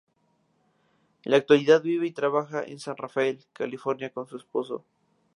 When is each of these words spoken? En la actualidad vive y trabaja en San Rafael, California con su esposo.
En 1.25 1.31
la 1.31 1.37
actualidad 1.37 1.83
vive 1.83 2.07
y 2.07 2.11
trabaja 2.11 2.63
en 2.63 2.79
San 2.79 2.97
Rafael, 2.97 3.45
California 3.53 4.09
con 4.09 4.25
su 4.25 4.35
esposo. 4.37 4.83